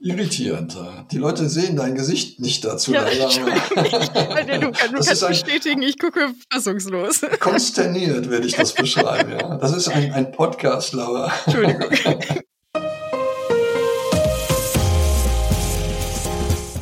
[0.00, 0.76] irritierend.
[1.12, 2.92] Die Leute sehen dein Gesicht nicht dazu.
[2.92, 4.58] Ja, leider.
[4.58, 7.20] du, du kannst bestätigen, ich gucke fassungslos.
[7.38, 9.32] Konsterniert werde ich das beschreiben.
[9.32, 9.56] Ja.
[9.58, 11.32] Das ist ein, ein Podcast, Laura.
[11.46, 11.90] Entschuldigung.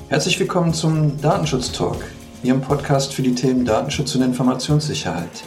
[0.09, 2.03] Herzlich willkommen zum Datenschutz Talk,
[2.43, 5.43] Ihrem Podcast für die Themen Datenschutz und Informationssicherheit.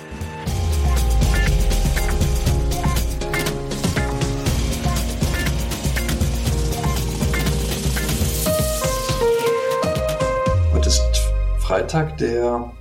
[11.72, 12.74] Freitag, der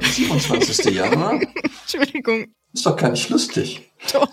[0.00, 0.86] äh, 27.
[0.86, 1.38] Januar.
[1.82, 2.46] Entschuldigung.
[2.72, 3.88] Ist doch gar nicht lustig.
[4.12, 4.26] Doch.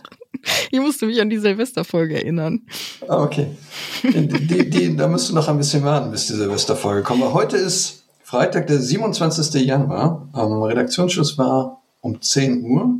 [0.72, 2.62] Ich musste mich an die Silvesterfolge erinnern.
[3.08, 3.56] Ah, okay.
[4.02, 7.22] Die, die, die, da musst du noch ein bisschen warten, bis die Silvesterfolge kommt.
[7.22, 9.64] Aber heute ist Freitag, der 27.
[9.64, 10.28] Januar.
[10.36, 12.96] Ähm, Redaktionsschluss war um 10 Uhr.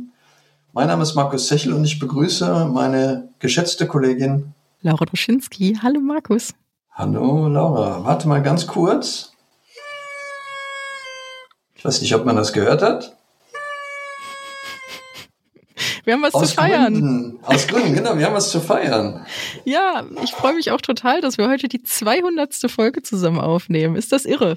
[0.74, 5.76] Mein Name ist Markus Sechel und ich begrüße meine geschätzte Kollegin Laura Doschinski.
[5.82, 6.54] Hallo Markus.
[6.92, 8.04] Hallo Laura.
[8.04, 9.33] Warte mal ganz kurz.
[11.84, 13.14] Ich weiß nicht, ob man das gehört hat.
[16.04, 16.94] Wir haben was Aus zu feiern.
[16.94, 17.38] Gründen.
[17.42, 19.26] Aus Gründen, genau, wir haben was zu feiern.
[19.66, 22.54] Ja, ich freue mich auch total, dass wir heute die 200.
[22.70, 23.96] Folge zusammen aufnehmen.
[23.96, 24.56] Ist das irre?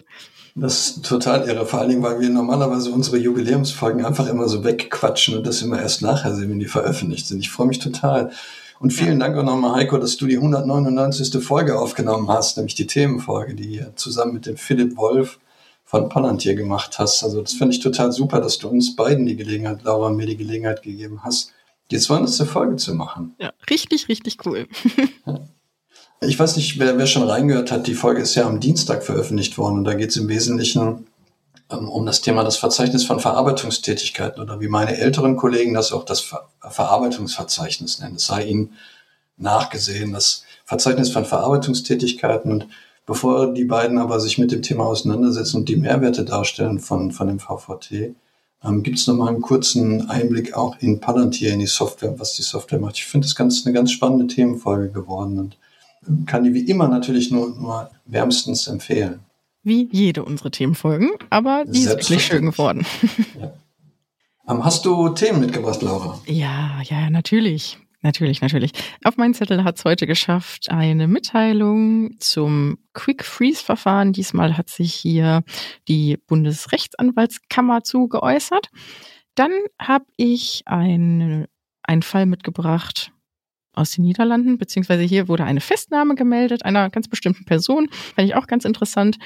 [0.55, 4.64] Das ist total irre, vor allen Dingen, weil wir normalerweise unsere Jubiläumsfolgen einfach immer so
[4.64, 7.39] wegquatschen und das immer erst nachher sehen, wenn die veröffentlicht sind.
[7.39, 8.31] Ich freue mich total.
[8.80, 11.44] Und vielen Dank auch nochmal, Heiko, dass du die 199.
[11.44, 15.39] Folge aufgenommen hast, nämlich die Themenfolge, die zusammen mit dem Philipp Wolf
[15.88, 17.24] von Palantir gemacht hast.
[17.24, 20.36] Also das finde ich total super, dass du uns beiden die Gelegenheit, Laura mir die
[20.36, 21.54] Gelegenheit gegeben hast,
[21.92, 22.46] die 200.
[22.46, 23.36] Folge zu machen.
[23.40, 24.68] Ja, richtig, richtig cool.
[26.20, 29.60] Ich weiß nicht, wer, wer schon reingehört hat, die Folge ist ja am Dienstag veröffentlicht
[29.60, 31.06] worden und da geht es im Wesentlichen
[31.70, 36.06] ähm, um das Thema das Verzeichnis von Verarbeitungstätigkeiten oder wie meine älteren Kollegen das auch
[36.06, 38.16] das Ver Verarbeitungsverzeichnis nennen.
[38.16, 38.74] Es sei ihnen
[39.38, 42.68] nachgesehen, das Verzeichnis von Verarbeitungstätigkeiten und
[43.08, 47.28] Bevor die beiden aber sich mit dem Thema auseinandersetzen und die Mehrwerte darstellen von, von
[47.28, 48.14] dem VVT,
[48.64, 52.42] ähm, gibt es nochmal einen kurzen Einblick auch in Palantir, in die Software, was die
[52.42, 52.98] Software macht.
[52.98, 55.58] Ich finde das ganz, eine ganz spannende Themenfolge geworden und
[56.06, 59.22] ähm, kann die wie immer natürlich nur, nur wärmstens empfehlen.
[59.64, 62.86] Wie jede unserer Themenfolgen, aber die ist wirklich schön geworden.
[63.40, 63.54] Ja.
[64.50, 66.20] Ähm, hast du Themen mitgebracht, Laura?
[66.26, 67.78] Ja, ja, natürlich.
[68.08, 68.72] Natürlich, natürlich.
[69.04, 74.14] Auf meinen Zettel hat es heute geschafft eine Mitteilung zum Quick Freeze Verfahren.
[74.14, 75.44] Diesmal hat sich hier
[75.90, 78.70] die Bundesrechtsanwaltskammer zu geäußert.
[79.36, 81.48] Dann habe ich einen,
[81.84, 83.12] einen Fall mitgebracht
[83.73, 87.90] aus den Niederlanden, beziehungsweise hier wurde eine Festnahme gemeldet einer ganz bestimmten Person.
[87.92, 89.17] Fand ich auch ganz interessant.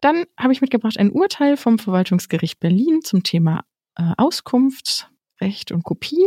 [0.00, 6.26] Dann habe ich mitgebracht ein Urteil vom Verwaltungsgericht Berlin zum Thema äh, Auskunftsrecht und Kopie.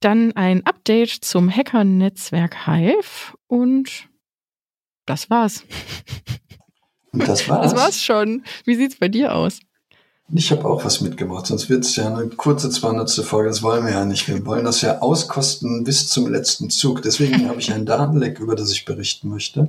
[0.00, 4.08] Dann ein Update zum Hacker-Netzwerk Hive und
[5.06, 5.62] das war's.
[7.12, 7.72] Und das war's.
[7.72, 8.44] Das war's schon.
[8.66, 9.60] Wie sieht's bei dir aus?
[10.34, 13.10] Ich habe auch was mitgebracht, sonst wird's ja eine kurze 200.
[13.24, 13.48] Folge.
[13.48, 14.26] Das wollen wir ja nicht.
[14.26, 17.00] Wir wollen das ja auskosten bis zum letzten Zug.
[17.02, 19.68] Deswegen habe ich ein Datenleck, über das ich berichten möchte.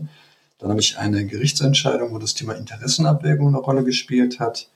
[0.57, 4.67] Dann habe ich eine Gerichtsentscheidung, wo das Thema Interessenabwägung eine Rolle gespielt hat.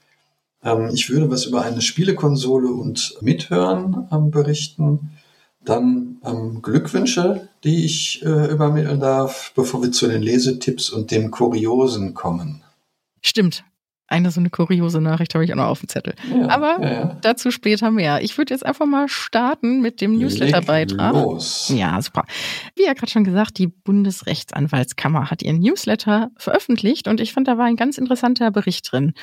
[0.63, 5.18] Ähm, ich würde was über eine Spielekonsole und Mithören ähm, berichten.
[5.63, 11.29] Dann ähm, Glückwünsche, die ich äh, übermitteln darf, bevor wir zu den Lesetipps und den
[11.29, 12.63] Kuriosen kommen.
[13.22, 13.63] Stimmt.
[14.11, 16.16] Eine so eine kuriose Nachricht habe ich auch noch auf dem Zettel.
[16.29, 17.17] Ja, Aber ja, ja.
[17.21, 18.21] dazu später mehr.
[18.21, 21.16] Ich würde jetzt einfach mal starten mit dem Newsletter-Beitrag.
[21.69, 22.25] Ja, super.
[22.75, 27.57] Wie ja gerade schon gesagt, die Bundesrechtsanwaltskammer hat ihren Newsletter veröffentlicht und ich fand, da
[27.57, 29.13] war ein ganz interessanter Bericht drin.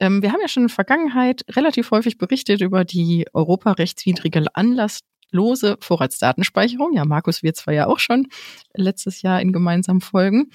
[0.00, 5.00] Ähm, wir haben ja schon in der Vergangenheit relativ häufig berichtet über die europarechtswidrige Anlass
[5.30, 6.92] lose Vorratsdatenspeicherung.
[6.94, 8.28] Ja, Markus wird zwar ja auch schon
[8.74, 10.50] letztes Jahr in gemeinsamen Folgen.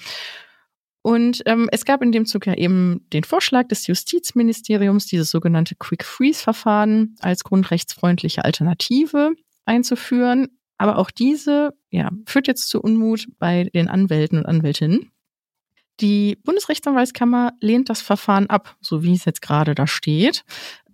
[1.02, 5.74] Und ähm, es gab in dem Zug ja eben den Vorschlag des Justizministeriums, dieses sogenannte
[5.74, 9.32] Quick Freeze-Verfahren als grundrechtsfreundliche Alternative
[9.66, 10.48] einzuführen.
[10.78, 15.10] Aber auch diese ja, führt jetzt zu Unmut bei den Anwälten und Anwältinnen.
[16.00, 20.44] Die Bundesrechtsanwaltskammer lehnt das Verfahren ab, so wie es jetzt gerade da steht.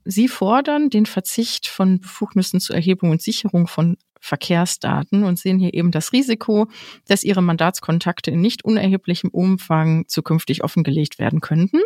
[0.04, 5.74] Sie fordern den Verzicht von Befugnissen zur Erhebung und Sicherung von Verkehrsdaten und sehen hier
[5.74, 6.68] eben das Risiko,
[7.08, 11.80] dass ihre Mandatskontakte in nicht unerheblichem Umfang zukünftig offengelegt werden könnten.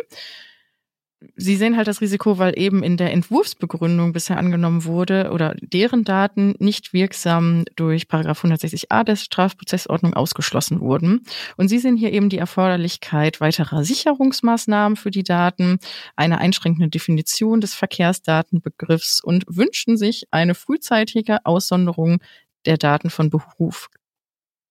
[1.35, 6.03] Sie sehen halt das Risiko, weil eben in der Entwurfsbegründung bisher angenommen wurde oder deren
[6.03, 11.23] Daten nicht wirksam durch Paragraph 160a der Strafprozessordnung ausgeschlossen wurden.
[11.57, 15.79] Und Sie sehen hier eben die Erforderlichkeit weiterer Sicherungsmaßnahmen für die Daten,
[16.15, 22.19] eine einschränkende Definition des Verkehrsdatenbegriffs und wünschen sich eine frühzeitige Aussonderung
[22.65, 23.89] der Daten von Beruf,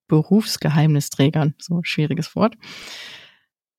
[0.09, 1.55] Berufsgeheimnisträgern.
[1.59, 2.57] So schwieriges Wort.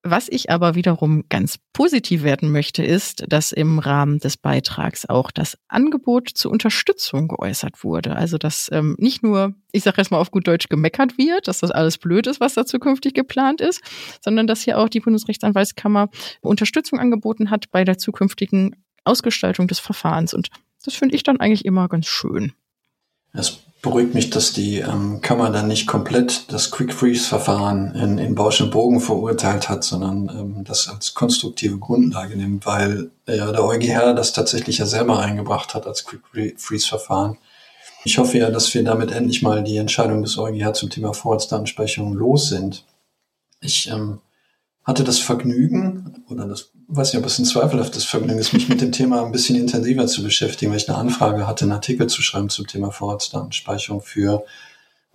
[0.08, 5.32] Was ich aber wiederum ganz positiv werden möchte, ist, dass im Rahmen des Beitrags auch
[5.32, 8.16] das Angebot zur Unterstützung geäußert wurde.
[8.16, 11.62] Also dass ähm, nicht nur, ich sage jetzt mal auf gut Deutsch, gemeckert wird, dass
[11.62, 13.82] das alles blöd ist, was da zukünftig geplant ist,
[14.24, 16.10] sondern dass hier auch die Bundesrechtsanwaltskammer
[16.42, 18.76] Unterstützung angeboten hat bei der zukünftigen
[19.06, 20.36] Ausgestaltung des Verfahrens.
[20.36, 20.50] Und
[20.84, 22.54] das finde ich dann eigentlich immer ganz schön.
[23.34, 28.34] Es beruhigt mich, dass die ähm, Kammer dann nicht komplett das Quick Freeze-Verfahren in, in
[28.34, 33.64] Bausch und Bogen verurteilt hat, sondern ähm, das als konstruktive Grundlage nimmt, weil ja der
[33.64, 36.24] EuGH das tatsächlich ja selber eingebracht hat als Quick
[36.58, 37.38] Freeze-Verfahren.
[38.04, 42.14] Ich hoffe ja, dass wir damit endlich mal die Entscheidung des EuGH zum Thema Vorratsdatenspeicherung
[42.14, 42.86] los sind.
[43.62, 44.20] Ich ähm,
[44.86, 48.82] hatte das Vergnügen, oder das weiß nicht, ob es ein zweifelhaftes Vergnügen ist, mich mit
[48.82, 52.22] dem Thema ein bisschen intensiver zu beschäftigen, weil ich eine Anfrage hatte, einen Artikel zu
[52.22, 54.46] schreiben zum Thema Vorratsdatenspeicherung für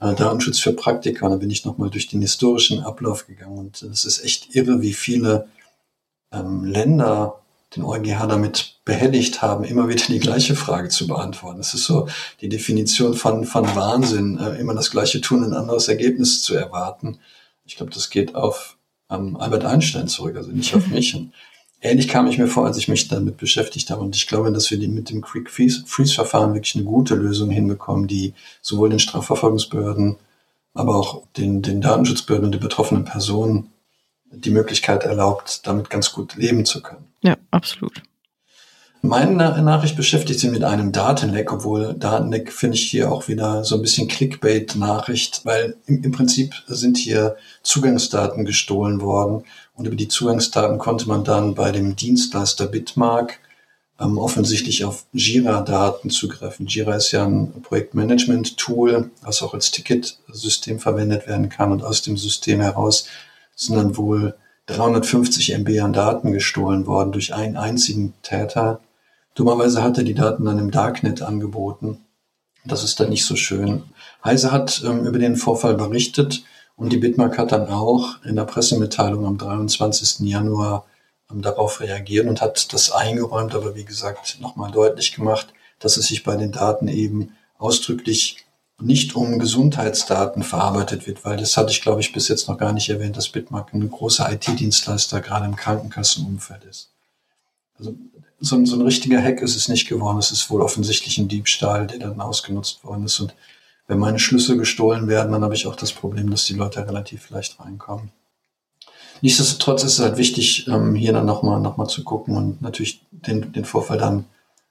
[0.01, 1.29] äh, Datenschutz für Praktika.
[1.29, 3.59] Da bin ich nochmal durch den historischen Ablauf gegangen.
[3.59, 5.47] Und es ist echt irre, wie viele
[6.33, 7.37] ähm, Länder
[7.77, 11.61] den EuGH damit behelligt haben, immer wieder die gleiche Frage zu beantworten.
[11.61, 12.09] Es ist so
[12.41, 17.21] die Definition von, von Wahnsinn, äh, immer das gleiche tun, ein anderes Ergebnis zu erwarten.
[17.65, 18.77] Ich glaube, das geht auf
[19.11, 21.15] ähm, Albert Einstein zurück, also nicht auf mich.
[21.15, 21.33] Und
[21.81, 24.03] ähnlich kam ich mir vor, als ich mich damit beschäftigt habe.
[24.03, 28.07] Und ich glaube, dass wir die mit dem Quick Freeze-Verfahren wirklich eine gute Lösung hinbekommen,
[28.07, 30.17] die sowohl den Strafverfolgungsbehörden,
[30.75, 33.71] aber auch den, den Datenschutzbehörden und den betroffenen Personen
[34.33, 37.05] die Möglichkeit erlaubt, damit ganz gut leben zu können.
[37.23, 38.03] Ja, absolut.
[39.03, 39.33] Meine
[39.63, 43.83] Nachricht beschäftigt sich mit einem Datenleck, obwohl Datenleck finde ich hier auch wieder so ein
[43.83, 49.45] bisschen Clickbait-Nachricht, weil im, im, Prinzip sind hier Zugangsdaten gestohlen worden
[49.75, 53.41] und über die Zugangsdaten konnte man dann bei dem Dienstleister Bitmark
[53.99, 56.67] ähm, offensichtlich auf Jira-Daten zugreifen.
[56.67, 62.19] Jira ist ja ein Projektmanagement-Tool, was auch als Ticketsystem verwendet werden kann und aus dem
[62.19, 63.07] System heraus
[63.57, 64.35] sind dann wohl
[64.67, 68.81] 350 MB an Daten gestohlen worden durch einen einzigen Täter
[69.35, 72.05] Dummerweise hat er die Daten dann im Darknet angeboten.
[72.65, 73.85] Das ist dann nicht so schön.
[74.25, 76.43] Heise hat ähm, über den Vorfall berichtet
[76.77, 80.21] und die Bitmark hat dann auch in der Pressemitteilung am 23.
[80.29, 80.85] Januar
[81.31, 86.07] ähm, darauf reagiert und hat das eingeräumt, aber wie gesagt nochmal deutlich gemacht, dass es
[86.09, 88.45] sich bei den Daten eben ausdrücklich
[88.81, 92.73] nicht um Gesundheitsdaten verarbeitet wird, weil das hatte ich, glaube ich, bis jetzt noch gar
[92.73, 96.91] nicht erwähnt, dass Bitmark ein großer IT-Dienstleister gerade im Krankenkassenumfeld ist.
[97.79, 97.95] Also
[98.41, 100.19] so, so ein richtiger Hack ist es nicht geworden.
[100.19, 103.21] Es ist wohl offensichtlich ein Diebstahl, der dann ausgenutzt worden ist.
[103.21, 103.35] Und
[103.87, 107.29] wenn meine Schlüssel gestohlen werden, dann habe ich auch das Problem, dass die Leute relativ
[107.31, 108.11] leicht reinkommen.
[109.21, 113.03] Nichtsdestotrotz ist es halt wichtig, ähm, hier dann nochmal noch mal zu gucken und natürlich
[113.11, 114.25] den, den Vorfall dann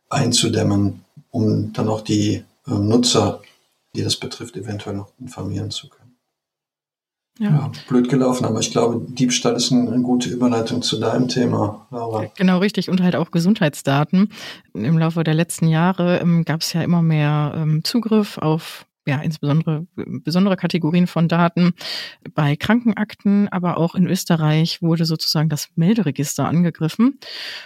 [0.10, 3.42] einzudämmen, um dann auch die ähm, Nutzer,
[3.95, 5.99] die das betrifft, eventuell noch informieren zu können.
[7.39, 7.50] Ja.
[7.50, 7.71] ja.
[7.88, 12.25] blöd gelaufen, aber ich glaube, Diebstahl ist eine, gute Überleitung zu deinem Thema, Laura.
[12.38, 12.89] Genau, richtig.
[12.89, 14.30] Und halt auch Gesundheitsdaten.
[14.74, 19.19] Im Laufe der letzten Jahre ähm, gab es ja immer mehr ähm, Zugriff auf ja,
[19.21, 21.73] insbesondere besondere Kategorien von Daten.
[22.33, 27.19] Bei Krankenakten, aber auch in Österreich wurde sozusagen das Melderegister angegriffen.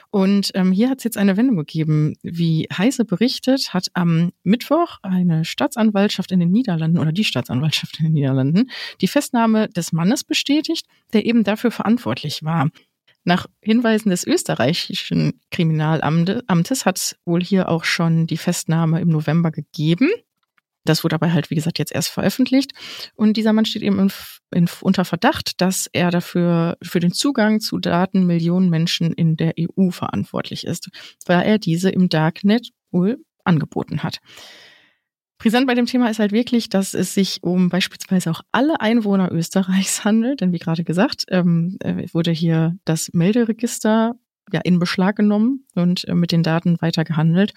[0.10, 2.16] Und ähm, hier hat es jetzt eine Wendung gegeben.
[2.24, 8.06] Wie Heise berichtet, hat am Mittwoch eine Staatsanwaltschaft in den Niederlanden oder die Staatsanwaltschaft in
[8.06, 8.70] den Niederlanden
[9.02, 12.70] die Festnahme des Mannes bestätigt, der eben dafür verantwortlich war.
[13.26, 19.52] Nach Hinweisen des österreichischen Kriminalamtes hat es wohl hier auch schon die Festnahme im November
[19.52, 20.10] gegeben.
[20.86, 22.74] Das wurde aber halt, wie gesagt, jetzt erst veröffentlicht.
[23.16, 24.12] Und dieser Mann steht eben in,
[24.54, 29.54] in, unter Verdacht, dass er dafür für den Zugang zu Daten Millionen Menschen in der
[29.60, 30.90] EU verantwortlich ist,
[31.26, 34.20] weil er diese im Darknet wohl angeboten hat.
[35.38, 39.30] Brisant bei dem Thema ist halt wirklich, dass es sich um beispielsweise auch alle Einwohner
[39.32, 44.16] Österreichs handelt, denn wie gerade gesagt, ähm, äh, wurde hier das Melderegister
[44.52, 47.54] ja, in Beschlag genommen und äh, mit den Daten weiter gehandelt.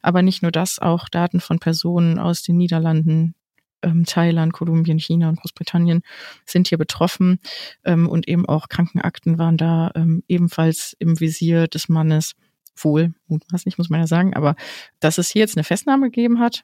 [0.00, 3.34] Aber nicht nur das, auch Daten von Personen aus den Niederlanden,
[3.82, 6.02] ähm, Thailand, Kolumbien, China und Großbritannien
[6.46, 7.38] sind hier betroffen.
[7.84, 12.34] Ähm, und eben auch Krankenakten waren da ähm, ebenfalls im Visier des Mannes.
[12.80, 14.54] Wohl, mutmaßlich muss man ja sagen, aber
[15.00, 16.62] dass es hier jetzt eine Festnahme gegeben hat,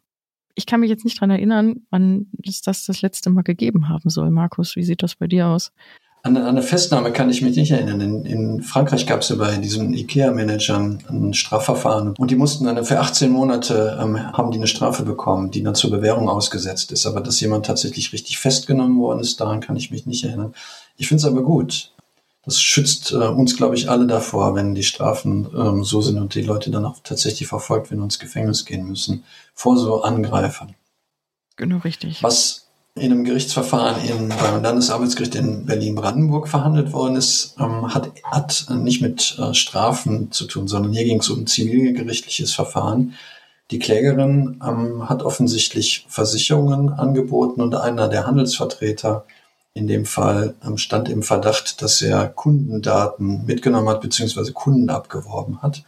[0.54, 4.08] ich kann mich jetzt nicht dran erinnern, wann es das das letzte Mal gegeben haben
[4.08, 4.30] soll.
[4.30, 5.72] Markus, wie sieht das bei dir aus?
[6.24, 8.00] An, an eine Festnahme kann ich mich nicht erinnern.
[8.00, 12.82] In, in Frankreich gab es ja bei diesen IKEA-Managern ein Strafverfahren und die mussten dann
[12.86, 17.04] für 18 Monate ähm, haben die eine Strafe bekommen, die dann zur Bewährung ausgesetzt ist.
[17.04, 20.54] Aber dass jemand tatsächlich richtig festgenommen worden ist, daran kann ich mich nicht erinnern.
[20.96, 21.92] Ich finde es aber gut.
[22.46, 26.34] Das schützt äh, uns, glaube ich, alle davor, wenn die Strafen ähm, so sind und
[26.34, 30.74] die Leute dann auch tatsächlich verfolgt werden und ins Gefängnis gehen müssen, vor so Angreifern.
[31.56, 32.22] Genau richtig.
[32.22, 32.63] Was
[32.96, 39.02] in einem Gerichtsverfahren in, beim Landesarbeitsgericht in Berlin-Brandenburg verhandelt worden ist, ähm, hat, hat nicht
[39.02, 43.14] mit äh, Strafen zu tun, sondern hier ging es um zivilgerichtliches Verfahren.
[43.72, 49.24] Die Klägerin ähm, hat offensichtlich Versicherungen angeboten und einer der Handelsvertreter
[49.72, 54.52] in dem Fall ähm, stand im Verdacht, dass er Kundendaten mitgenommen hat bzw.
[54.52, 55.82] Kunden abgeworben hat.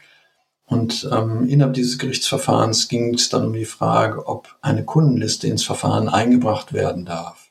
[0.66, 5.64] Und ähm, innerhalb dieses Gerichtsverfahrens ging es dann um die Frage, ob eine Kundenliste ins
[5.64, 7.50] Verfahren eingebracht werden darf.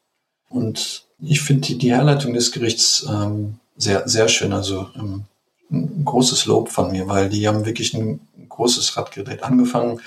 [0.50, 4.52] Und ich finde die, die Herleitung des Gerichts ähm, sehr, sehr schön.
[4.52, 5.24] Also ähm,
[5.72, 8.20] ein großes Lob von mir, weil die haben wirklich ein
[8.50, 9.44] großes Rad gedreht.
[9.44, 10.02] Angefangen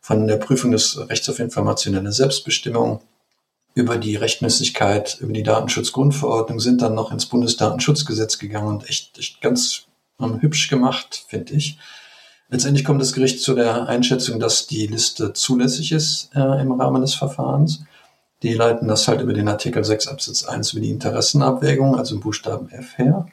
[0.00, 3.00] von der Prüfung des Rechts auf informationelle Selbstbestimmung
[3.74, 9.40] über die Rechtmäßigkeit, über die Datenschutzgrundverordnung, sind dann noch ins Bundesdatenschutzgesetz gegangen und echt, echt
[9.40, 9.86] ganz
[10.20, 11.78] ähm, hübsch gemacht, finde ich.
[12.52, 17.00] Letztendlich kommt das Gericht zu der Einschätzung, dass die Liste zulässig ist äh, im Rahmen
[17.00, 17.80] des Verfahrens.
[18.42, 22.68] Die leiten das halt über den Artikel 6 Absatz 1 über die Interessenabwägung, also Buchstaben
[22.68, 23.26] F her,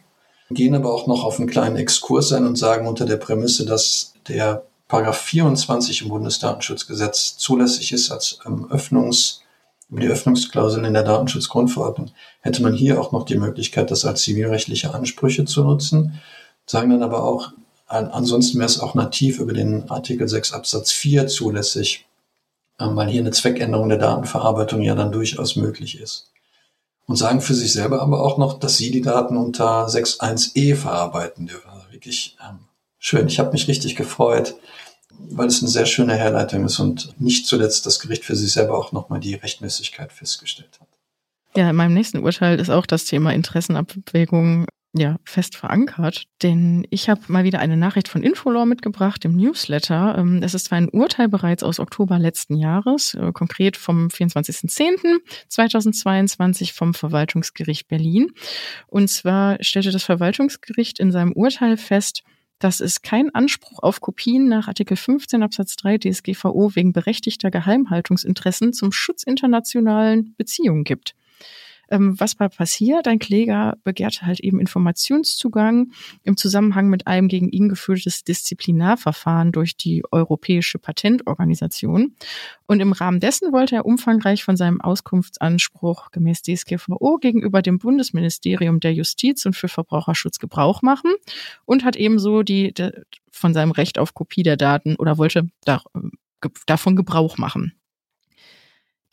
[0.52, 4.14] gehen aber auch noch auf einen kleinen Exkurs ein und sagen unter der Prämisse, dass
[4.30, 9.42] der Paragraph 24 im Bundesdatenschutzgesetz zulässig ist als ähm, Öffnungs,
[9.90, 14.22] über die Öffnungsklauseln in der Datenschutzgrundverordnung, hätte man hier auch noch die Möglichkeit, das als
[14.22, 16.22] zivilrechtliche Ansprüche zu nutzen,
[16.66, 17.52] sagen dann aber auch,
[17.90, 22.06] Ansonsten wäre es auch nativ über den Artikel 6 Absatz 4 zulässig,
[22.80, 26.32] ähm, weil hier eine Zweckänderung der Datenverarbeitung ja dann durchaus möglich ist.
[27.08, 31.48] Und sagen für sich selber aber auch noch, dass sie die Daten unter 6.1e verarbeiten
[31.48, 31.68] dürfen.
[31.72, 32.60] Also wirklich ähm,
[33.00, 33.28] schön.
[33.28, 34.54] Ich habe mich richtig gefreut,
[35.18, 38.78] weil es eine sehr schöne Herleitung ist und nicht zuletzt das Gericht für sich selber
[38.78, 40.88] auch nochmal die Rechtmäßigkeit festgestellt hat.
[41.58, 47.10] Ja, in meinem nächsten Urteil ist auch das Thema Interessenabwägung ja, fest verankert, denn ich
[47.10, 50.16] habe mal wieder eine Nachricht von Infolor mitgebracht im Newsletter.
[50.18, 56.74] Ähm, es ist zwar ein Urteil bereits aus Oktober letzten Jahres, äh, konkret vom 24.10.2022
[56.74, 58.32] vom Verwaltungsgericht Berlin.
[58.88, 62.24] Und zwar stellte das Verwaltungsgericht in seinem Urteil fest,
[62.58, 68.74] dass es keinen Anspruch auf Kopien nach Artikel 15 Absatz 3 DSGVO wegen berechtigter Geheimhaltungsinteressen
[68.74, 71.14] zum Schutz internationalen Beziehungen gibt.
[71.90, 73.08] Ähm, was war passiert?
[73.08, 75.92] Ein Kläger begehrte halt eben Informationszugang
[76.24, 82.16] im Zusammenhang mit einem gegen ihn geführtes Disziplinarverfahren durch die Europäische Patentorganisation.
[82.68, 88.80] Und im Rahmen dessen wollte er umfangreich von seinem Auskunftsanspruch gemäß DSGVO gegenüber dem Bundesministerium
[88.80, 91.12] der Justiz und für Verbraucherschutz Gebrauch machen
[91.66, 92.92] und hat ebenso die, die
[93.32, 95.82] von seinem Recht auf Kopie der Daten oder wollte da,
[96.66, 97.74] davon Gebrauch machen.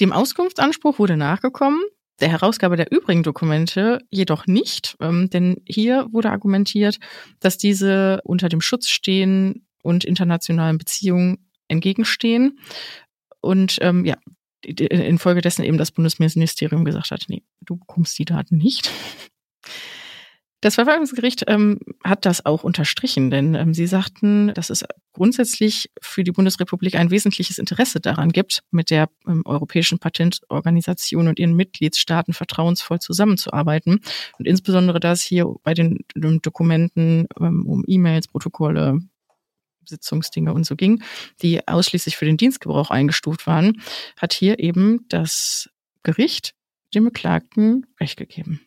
[0.00, 1.80] Dem Auskunftsanspruch wurde nachgekommen
[2.20, 6.98] der Herausgabe der übrigen Dokumente jedoch nicht, ähm, denn hier wurde argumentiert,
[7.40, 12.58] dass diese unter dem Schutz stehen und internationalen Beziehungen entgegenstehen.
[13.40, 14.16] Und ähm, ja,
[14.64, 18.90] infolgedessen eben das Bundesministerium gesagt hat, nee, du bekommst die Daten nicht.
[20.66, 26.24] Das Verwaltungsgericht ähm, hat das auch unterstrichen, denn ähm, sie sagten, dass es grundsätzlich für
[26.24, 32.34] die Bundesrepublik ein wesentliches Interesse daran gibt, mit der ähm, Europäischen Patentorganisation und ihren Mitgliedstaaten
[32.34, 34.00] vertrauensvoll zusammenzuarbeiten.
[34.40, 38.98] Und insbesondere, dass hier bei den, Dokumenten ähm, um E-Mails, Protokolle,
[39.84, 41.00] Sitzungsdinge und so ging,
[41.42, 43.80] die ausschließlich für den Dienstgebrauch eingestuft waren,
[44.16, 45.70] hat hier eben das
[46.02, 46.54] Gericht
[46.92, 48.62] dem Beklagten Recht gegeben.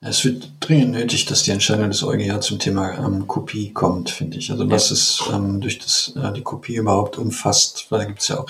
[0.00, 4.36] Es wird dringend nötig, dass die Entscheidung des EuGH zum Thema ähm, Kopie kommt, finde
[4.36, 4.50] ich.
[4.50, 8.28] Also was es ähm, durch das, äh, die Kopie überhaupt umfasst, weil da gibt es
[8.28, 8.48] ja auch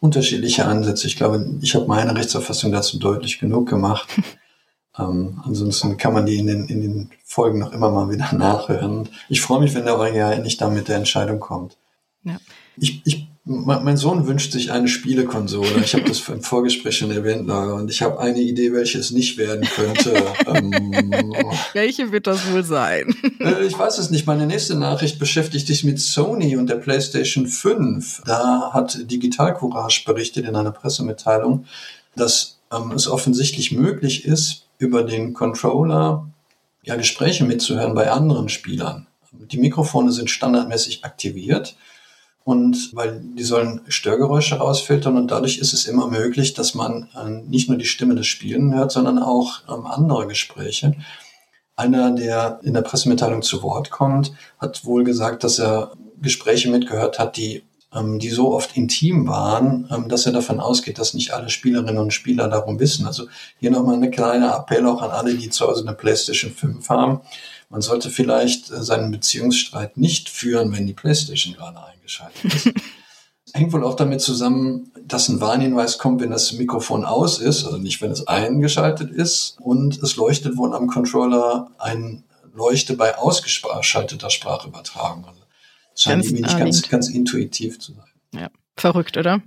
[0.00, 1.06] unterschiedliche Ansätze.
[1.06, 4.08] Ich glaube, ich habe meine Rechtsauffassung dazu deutlich genug gemacht.
[4.98, 9.08] ähm, ansonsten kann man die in den, in den Folgen noch immer mal wieder nachhören.
[9.28, 11.76] Ich freue mich, wenn der EuGH endlich da mit der Entscheidung kommt.
[12.24, 12.38] Ja.
[12.76, 15.80] Ich, ich mein Sohn wünscht sich eine Spielekonsole.
[15.82, 19.12] Ich habe das im Vorgespräch schon erwähnt, Lager, und ich habe eine Idee, welche es
[19.12, 20.14] nicht werden könnte.
[20.46, 20.70] ähm,
[21.72, 23.14] welche wird das wohl sein?
[23.40, 24.26] Äh, ich weiß es nicht.
[24.26, 28.22] Meine nächste Nachricht beschäftigt sich mit Sony und der PlayStation 5.
[28.26, 31.64] Da hat Digital Courage berichtet in einer Pressemitteilung,
[32.14, 36.28] dass ähm, es offensichtlich möglich ist, über den Controller
[36.82, 39.06] ja Gespräche mitzuhören bei anderen Spielern.
[39.32, 41.76] Die Mikrofone sind standardmäßig aktiviert
[42.44, 47.28] und weil die sollen Störgeräusche rausfiltern und dadurch ist es immer möglich, dass man äh,
[47.28, 50.94] nicht nur die Stimme des Spielen hört, sondern auch ähm, andere Gespräche.
[51.76, 57.18] Einer, der in der Pressemitteilung zu Wort kommt, hat wohl gesagt, dass er Gespräche mitgehört
[57.18, 57.64] hat, die, ähm,
[58.18, 62.12] die so oft intim waren, ähm, dass er davon ausgeht, dass nicht alle Spielerinnen und
[62.12, 63.06] Spieler darum wissen.
[63.06, 63.26] Also
[63.58, 67.20] hier nochmal eine kleine Appell auch an alle, die zu Hause eine PlayStation 5 haben.
[67.68, 72.70] Man sollte vielleicht äh, seinen Beziehungsstreit nicht führen, wenn die PlayStation gerade eingeschaltet ist.
[73.52, 77.78] hängt wohl auch damit zusammen, dass ein Warnhinweis kommt, wenn das Mikrofon aus ist, also
[77.78, 79.56] nicht, wenn es eingeschaltet ist.
[79.60, 85.24] Und es leuchtet wohl am Controller ein Leuchte bei ausgeschalteter Sprachübertragung.
[85.24, 85.39] Also
[86.02, 88.04] scheint irgendwie nicht ganz, ganz intuitiv zu sein.
[88.34, 89.42] Ja, verrückt, oder?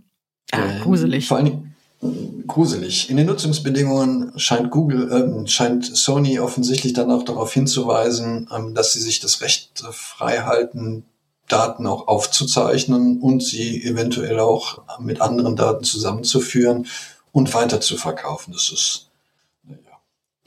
[0.52, 1.28] Ja, äh, gruselig.
[1.28, 3.10] Vor allen Dingen äh, gruselig.
[3.10, 8.94] In den Nutzungsbedingungen scheint Google, äh, scheint Sony offensichtlich dann auch darauf hinzuweisen, ähm, dass
[8.94, 11.06] sie sich das Recht frei halten,
[11.48, 16.88] Daten auch aufzuzeichnen und sie eventuell auch mit anderen Daten zusammenzuführen
[17.32, 18.54] und weiter zu verkaufen.
[18.54, 19.10] Das ist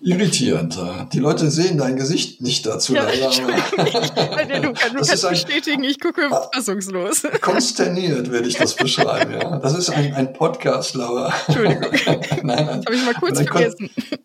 [0.06, 0.78] irritierend.
[1.12, 2.94] Die Leute sehen dein Gesicht nicht dazu.
[2.94, 3.46] Ja, ich, du,
[4.72, 7.22] kannst bestätigen, ich gucke ah, fassungslos.
[7.40, 9.32] Konsterniert würde ich das beschreiben.
[9.32, 9.58] Ja.
[9.58, 11.34] Das ist ein, ein Podcast, Laura.
[11.48, 11.90] Entschuldigung.
[12.06, 12.84] nein, nein.
[12.84, 13.90] Habe ich mal kurz dein vergessen.
[13.94, 14.18] Kon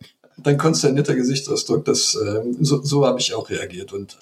[0.43, 3.93] dein konsternierter Gesichtsausdruck, das, äh, so, so habe ich auch reagiert.
[3.93, 4.17] Und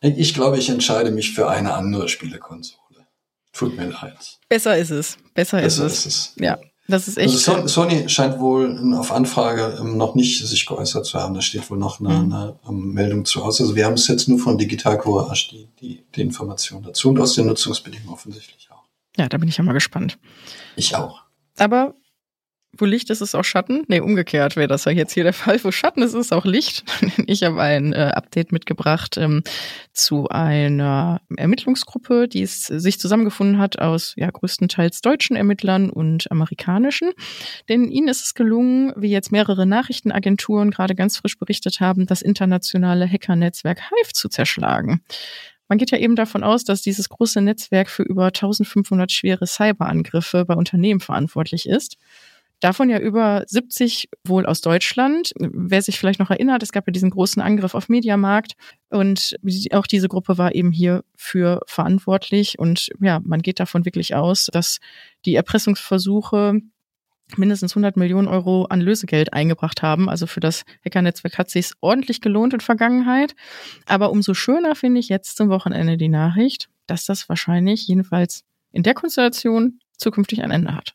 [0.00, 2.78] ich glaube, ich entscheide mich für eine andere Spielekonsole.
[3.52, 4.38] Tut mir leid.
[4.48, 5.16] Besser ist es.
[5.34, 6.06] Besser, Besser ist, es.
[6.06, 6.32] ist es.
[6.38, 6.58] Ja.
[6.86, 7.48] Das ist echt.
[7.48, 11.34] Also Sony scheint wohl auf Anfrage ähm, noch nicht sich geäußert zu haben.
[11.34, 12.32] Da steht wohl noch eine, mhm.
[12.32, 13.60] eine um, Meldung zu aus.
[13.60, 17.18] Also wir haben es jetzt nur von Digital Courage, die, die, die Information dazu und
[17.18, 18.84] aus den Nutzungsbedingungen offensichtlich auch.
[19.16, 20.18] Ja, da bin ich ja mal gespannt.
[20.76, 21.22] Ich auch.
[21.56, 21.94] Aber
[22.76, 23.84] wo Licht ist, ist auch Schatten.
[23.88, 25.62] Nee, umgekehrt wäre das ja jetzt hier der Fall.
[25.62, 26.84] Wo Schatten ist, ist auch Licht.
[27.26, 29.42] Ich habe ein äh, Update mitgebracht ähm,
[29.92, 37.12] zu einer Ermittlungsgruppe, die es sich zusammengefunden hat aus ja größtenteils deutschen Ermittlern und amerikanischen.
[37.68, 42.20] Denn ihnen ist es gelungen, wie jetzt mehrere Nachrichtenagenturen gerade ganz frisch berichtet haben, das
[42.20, 45.02] internationale Hackernetzwerk Hive zu zerschlagen.
[45.68, 50.44] Man geht ja eben davon aus, dass dieses große Netzwerk für über 1500 schwere Cyberangriffe
[50.44, 51.96] bei Unternehmen verantwortlich ist.
[52.64, 55.34] Davon ja über 70 wohl aus Deutschland.
[55.38, 58.54] Wer sich vielleicht noch erinnert, es gab ja diesen großen Angriff auf Mediamarkt
[58.88, 59.36] und
[59.72, 62.58] auch diese Gruppe war eben hierfür verantwortlich.
[62.58, 64.78] Und ja, man geht davon wirklich aus, dass
[65.26, 66.62] die Erpressungsversuche
[67.36, 70.08] mindestens 100 Millionen Euro an Lösegeld eingebracht haben.
[70.08, 73.34] Also für das Hackernetzwerk hat sich ordentlich gelohnt in Vergangenheit.
[73.84, 78.82] Aber umso schöner finde ich jetzt zum Wochenende die Nachricht, dass das wahrscheinlich jedenfalls in
[78.82, 80.94] der Konstellation zukünftig ein Ende hat.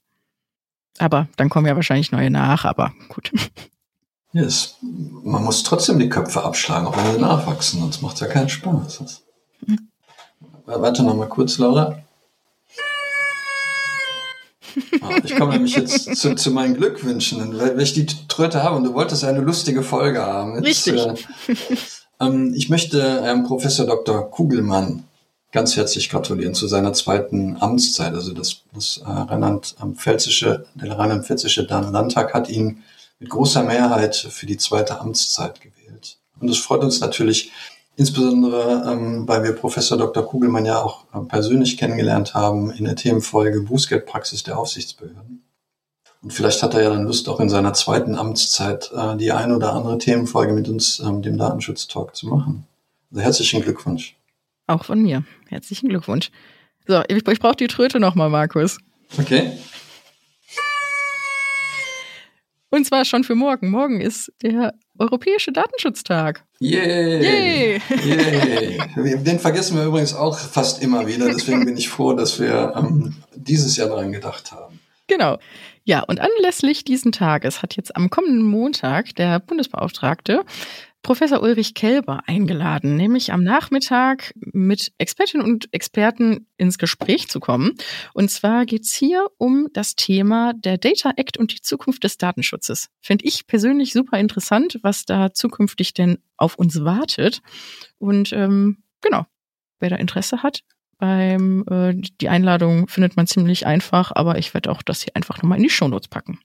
[0.99, 3.31] Aber dann kommen ja wahrscheinlich neue nach, aber gut.
[4.31, 4.75] Yes.
[4.81, 8.49] Man muss trotzdem die Köpfe abschlagen, auch wenn sie nachwachsen, sonst macht es ja keinen
[8.49, 9.23] Spaß.
[9.65, 9.87] Mhm.
[10.65, 11.97] Warte noch mal kurz, Laura.
[15.01, 18.83] Ah, ich komme nämlich jetzt zu, zu, meinen Glückwünschen, weil ich die Tröte habe und
[18.83, 20.63] du wolltest eine lustige Folge haben.
[20.63, 21.27] Jetzt, Richtig.
[21.47, 21.55] Äh,
[22.19, 24.29] ähm, ich möchte ähm, Professor Dr.
[24.29, 25.05] Kugelmann
[25.51, 28.13] ganz herzlich gratulieren zu seiner zweiten Amtszeit.
[28.13, 32.83] Also das, das äh, Rheinland-Pfälzische, der Rheinland-Pfälzische Landtag hat ihn
[33.19, 36.17] mit großer Mehrheit für die zweite Amtszeit gewählt.
[36.39, 37.51] Und es freut uns natürlich,
[37.95, 40.25] insbesondere ähm, weil wir Professor Dr.
[40.25, 45.43] Kugelmann ja auch äh, persönlich kennengelernt haben in der Themenfolge Bußgeldpraxis der Aufsichtsbehörden.
[46.21, 49.51] Und vielleicht hat er ja dann Lust, auch in seiner zweiten Amtszeit äh, die ein
[49.51, 52.67] oder andere Themenfolge mit uns, ähm, dem Datenschutz-Talk, zu machen.
[53.11, 54.18] Also herzlichen Glückwunsch.
[54.69, 55.23] Auch von mir.
[55.47, 56.29] Herzlichen Glückwunsch.
[56.87, 58.77] So, ich, ich brauche die Tröte nochmal, Markus.
[59.17, 59.51] Okay.
[62.69, 63.71] Und zwar schon für morgen.
[63.71, 66.43] Morgen ist der Europäische Datenschutztag.
[66.59, 67.19] Yay!
[67.19, 67.81] Yay!
[68.05, 69.23] Yay.
[69.23, 71.25] Den vergessen wir übrigens auch fast immer wieder.
[71.25, 74.79] Deswegen bin ich froh, dass wir ähm, dieses Jahr daran gedacht haben.
[75.07, 75.39] Genau.
[75.83, 80.45] Ja, und anlässlich diesen Tages hat jetzt am kommenden Montag der Bundesbeauftragte
[81.01, 87.75] Professor Ulrich Kelber eingeladen, nämlich am Nachmittag mit Expertinnen und Experten ins Gespräch zu kommen.
[88.13, 92.89] Und zwar geht's hier um das Thema der Data Act und die Zukunft des Datenschutzes.
[92.99, 97.41] Finde ich persönlich super interessant, was da zukünftig denn auf uns wartet.
[97.97, 99.25] Und ähm, genau,
[99.79, 100.63] wer da Interesse hat,
[100.97, 105.37] beim äh, die Einladung findet man ziemlich einfach, aber ich werde auch das hier einfach
[105.37, 106.39] nochmal in die Shownotes packen.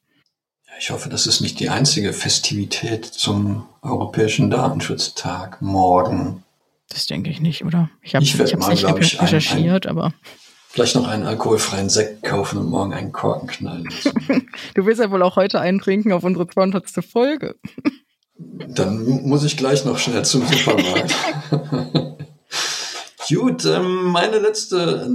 [0.78, 6.42] Ich hoffe, das ist nicht die einzige Festivität zum Europäischen Datenschutztag morgen.
[6.88, 7.90] Das denke ich nicht, oder?
[8.02, 10.14] Ich habe es nicht recherchiert, ein, ein, aber.
[10.68, 13.88] Vielleicht noch einen alkoholfreien Sekt kaufen und morgen einen Korken knallen
[14.74, 16.84] du willst ja wohl auch heute einen trinken auf unsere 200.
[17.04, 17.54] Folge.
[18.36, 21.14] Dann muss ich gleich noch schnell zum Supermarkt.
[23.28, 25.08] Gut, ähm, meine letzte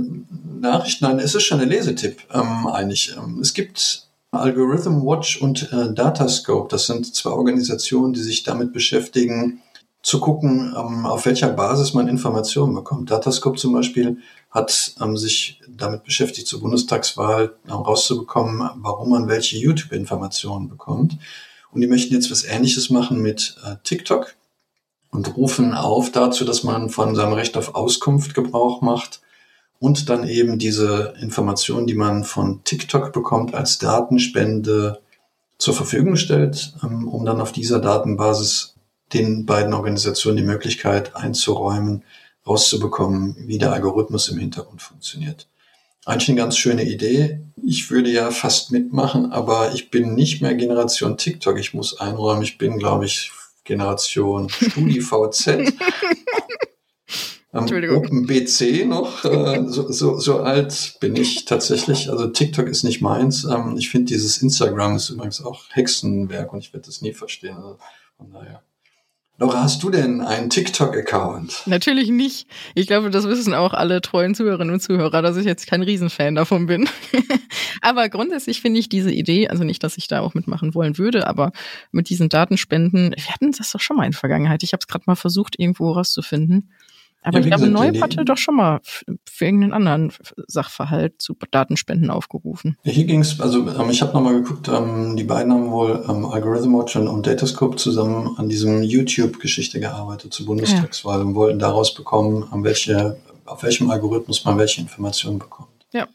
[0.62, 3.16] Nachricht, nein, es ist schon ein Lesetipp ähm, eigentlich.
[3.18, 8.74] Ähm, es gibt Algorithm Watch und äh, Datascope, das sind zwei Organisationen, die sich damit
[8.74, 9.62] beschäftigen,
[10.02, 13.12] zu gucken, ähm, auf welcher Basis man Informationen bekommt.
[13.12, 14.18] Datascope zum Beispiel
[14.50, 21.18] hat ähm, sich damit beschäftigt, zur Bundestagswahl herauszubekommen, ähm, warum man welche YouTube-Informationen bekommt.
[21.72, 24.36] Und die möchten jetzt was Ähnliches machen mit äh, TikTok
[25.12, 29.22] und rufen auf dazu, dass man von seinem Recht auf Auskunft Gebrauch macht
[29.80, 35.00] und dann eben diese Informationen, die man von TikTok bekommt, als Datenspende
[35.58, 38.76] zur Verfügung stellt, ähm, um dann auf dieser Datenbasis
[39.14, 42.04] den beiden Organisationen die Möglichkeit einzuräumen,
[42.46, 45.48] rauszubekommen, wie der Algorithmus im Hintergrund funktioniert.
[46.06, 47.42] Eigentlich eine ganz schöne Idee.
[47.64, 51.60] Ich würde ja fast mitmachen, aber ich bin nicht mehr Generation TikTok.
[51.60, 53.32] Ich muss einräumen, ich bin, glaube ich,
[53.64, 55.48] Generation StudiVZ.
[57.52, 57.98] Entschuldigung.
[57.98, 62.12] OpenBC noch, äh, so, so, so alt bin ich tatsächlich.
[62.12, 63.44] Also TikTok ist nicht meins.
[63.44, 67.56] Ähm, ich finde dieses Instagram ist übrigens auch Hexenwerk und ich werde das nie verstehen.
[67.56, 67.80] Also
[68.18, 68.62] von daher.
[69.40, 71.64] Laura, hast du denn einen TikTok-Account?
[71.66, 72.46] Natürlich nicht.
[72.76, 76.36] Ich glaube, das wissen auch alle treuen Zuhörerinnen und Zuhörer, dass ich jetzt kein Riesenfan
[76.36, 76.90] davon bin.
[77.82, 81.26] aber grundsätzlich finde ich diese Idee, also nicht, dass ich da auch mitmachen wollen würde,
[81.26, 81.54] aber
[81.92, 84.62] mit diesen Datenspenden, wir hatten das doch schon mal in der Vergangenheit.
[84.62, 86.70] Ich habe es gerade mal versucht, irgendwo rauszufinden.
[87.22, 88.80] Aber ja, ich glaube, Neub hatte doch schon mal
[89.30, 90.14] für irgendeinen anderen
[90.48, 92.78] Sachverhalt zu Datenspenden aufgerufen.
[92.84, 96.26] Hier ging es, also ähm, ich habe nochmal geguckt, ähm, die beiden haben wohl ähm,
[96.26, 101.26] Algorithm Watch und Datascope zusammen an diesem YouTube-Geschichte gearbeitet zur Bundestagswahl ja.
[101.26, 105.70] und wollten daraus bekommen, an welche, auf welchem Algorithmus man welche Informationen bekommt.
[105.92, 106.08] Ja,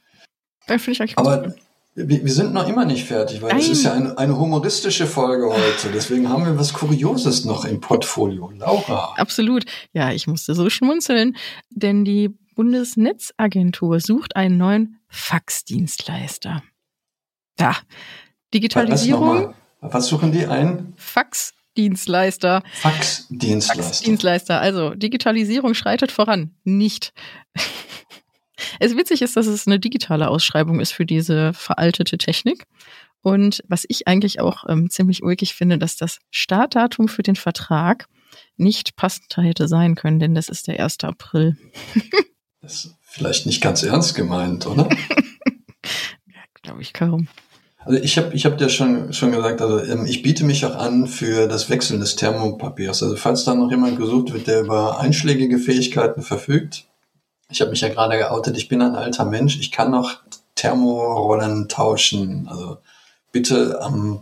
[0.66, 1.54] da finde ich eigentlich Aber gut.
[1.96, 5.48] Wir, wir sind noch immer nicht fertig, weil es ist ja eine, eine humoristische Folge
[5.48, 5.92] heute.
[5.92, 8.50] Deswegen haben wir was Kurioses noch im Portfolio.
[8.50, 9.14] Laura.
[9.16, 9.64] Absolut.
[9.92, 11.36] Ja, ich musste so schmunzeln,
[11.70, 16.62] denn die Bundesnetzagentur sucht einen neuen Faxdienstleister.
[17.56, 17.76] Da.
[18.52, 19.54] Digitalisierung.
[19.80, 20.94] Was suchen die ein?
[20.96, 22.62] Faxdienstleister.
[22.72, 23.82] Faxdienstleister.
[23.84, 24.60] Faxdienstleister.
[24.60, 26.54] Also Digitalisierung schreitet voran.
[26.64, 27.12] Nicht.
[28.80, 32.64] Es witzig ist, dass es eine digitale Ausschreibung ist für diese veraltete Technik.
[33.22, 38.06] Und was ich eigentlich auch ähm, ziemlich ulkig finde, dass das Startdatum für den Vertrag
[38.56, 40.98] nicht passender hätte sein können, denn das ist der 1.
[41.04, 41.56] April.
[42.60, 44.88] das ist vielleicht nicht ganz ernst gemeint, oder?
[46.26, 47.28] ja, glaube ich kaum.
[47.78, 50.76] Also ich habe ich hab dir schon, schon gesagt, also ähm, ich biete mich auch
[50.76, 53.02] an für das Wechseln des Thermopapiers.
[53.02, 56.86] Also falls da noch jemand gesucht wird, der über einschlägige Fähigkeiten verfügt,
[57.54, 60.18] ich habe mich ja gerade geoutet, ich bin ein alter Mensch, ich kann noch
[60.56, 62.48] Thermorollen tauschen.
[62.50, 62.78] Also
[63.32, 64.20] bitte ähm,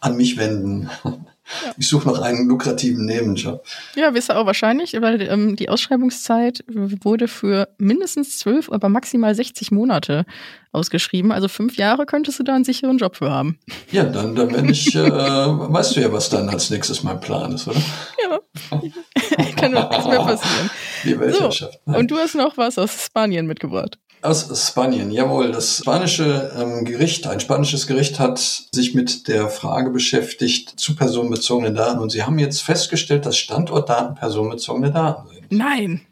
[0.00, 0.90] an mich wenden.
[1.04, 1.72] Ja.
[1.76, 3.64] Ich suche noch einen lukrativen Nebenjob.
[3.96, 9.34] Ja, wisst ihr auch wahrscheinlich, weil ähm, die Ausschreibungszeit wurde für mindestens zwölf, aber maximal
[9.34, 10.26] 60 Monate
[10.72, 11.32] ausgeschrieben.
[11.32, 13.58] Also fünf Jahre könntest du da einen sicheren Job für haben.
[13.90, 17.52] Ja, dann, dann wenn ich, äh, weißt du ja, was dann als nächstes mein Plan
[17.52, 17.80] ist, oder?
[18.22, 18.38] Ja,
[19.60, 20.70] kann doch nichts mehr passieren.
[21.04, 21.80] Die Weltherrschaft.
[21.86, 23.98] So, und du hast noch was aus Spanien mitgebracht.
[24.22, 25.50] Aus Spanien, jawohl.
[25.50, 31.74] Das spanische ähm, Gericht, ein spanisches Gericht hat sich mit der Frage beschäftigt zu personenbezogenen
[31.74, 35.52] Daten und sie haben jetzt festgestellt, dass Standortdaten personenbezogene Daten sind.
[35.52, 36.02] Nein.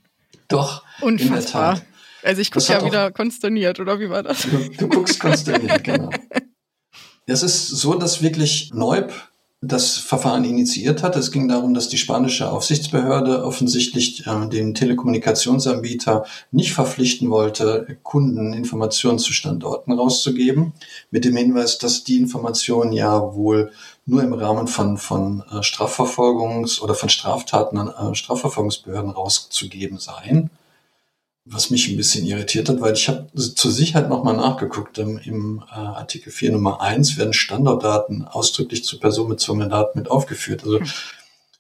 [0.48, 0.82] Doch.
[1.02, 1.82] Unfassbar.
[2.22, 4.42] Also ich gucke ja wieder konsterniert, oder wie war das?
[4.42, 6.11] Du, du guckst konsterniert, genau.
[7.30, 9.12] Es ist so, dass wirklich Neub
[9.61, 11.16] das Verfahren initiiert hat.
[11.16, 18.53] Es ging darum, dass die spanische Aufsichtsbehörde offensichtlich äh, den Telekommunikationsanbieter nicht verpflichten wollte, Kunden
[18.53, 20.75] Informationen zu Standorten rauszugeben,
[21.11, 23.73] mit dem Hinweis, dass die Informationen ja wohl
[24.07, 30.51] nur im Rahmen von, von äh, Strafverfolgungs- oder von Straftaten an äh, Strafverfolgungsbehörden rauszugeben seien
[31.50, 34.98] was mich ein bisschen irritiert hat, weil ich habe zur Sicherheit nochmal nachgeguckt.
[34.98, 40.64] Im, im äh, Artikel 4 Nummer 1 werden Standortdaten ausdrücklich zu personenbezogenen Daten mit aufgeführt.
[40.64, 40.80] Also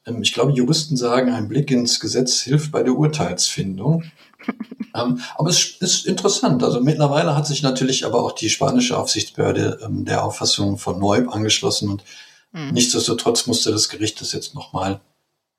[0.06, 4.04] ähm, ich glaube, Juristen sagen, ein Blick ins Gesetz hilft bei der Urteilsfindung.
[4.94, 6.62] ähm, aber es ist interessant.
[6.62, 11.34] Also mittlerweile hat sich natürlich aber auch die spanische Aufsichtsbehörde ähm, der Auffassung von Neub
[11.34, 12.04] angeschlossen und
[12.52, 12.70] mhm.
[12.72, 15.00] nichtsdestotrotz musste das Gericht das jetzt nochmal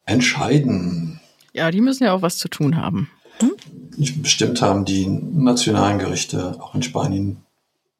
[0.05, 1.19] entscheiden.
[1.53, 3.09] Ja, die müssen ja auch was zu tun haben.
[3.39, 3.53] Hm?
[3.99, 7.37] Bestimmt haben die nationalen Gerichte auch in Spanien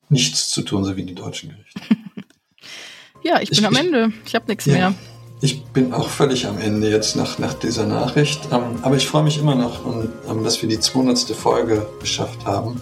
[0.07, 1.81] nichts zu tun, so wie die deutschen Gerichte.
[3.23, 4.13] ja, ich bin ich, am Ende.
[4.25, 4.93] Ich habe nichts ja, mehr.
[5.41, 8.39] Ich bin auch völlig am Ende jetzt nach, nach dieser Nachricht.
[8.51, 11.19] Ähm, aber ich freue mich immer noch, um, dass wir die 200.
[11.31, 12.79] Folge geschafft haben.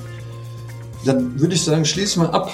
[1.06, 2.52] Dann würde ich sagen, schließen wir ab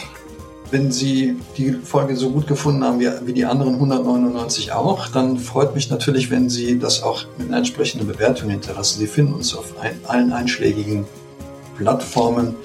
[0.74, 5.38] wenn Sie die Folge so gut gefunden haben wie, wie die anderen 199 auch, dann
[5.38, 8.98] freut mich natürlich, wenn Sie das auch mit einer entsprechenden Bewertung hinterlassen.
[8.98, 11.06] Sie finden uns auf ein, allen einschlägigen
[11.78, 12.56] Plattformen,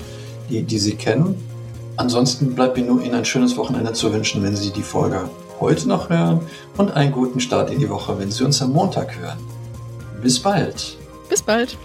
[0.48, 1.36] die, die Sie kennen.
[1.96, 5.28] Ansonsten bleibt mir nur Ihnen ein schönes Wochenende zu wünschen, wenn Sie die Folge
[5.60, 6.40] heute noch hören
[6.78, 9.38] und einen guten Start in die Woche, wenn Sie uns am Montag hören.
[10.22, 10.96] Bis bald.
[11.28, 11.76] Bis bald.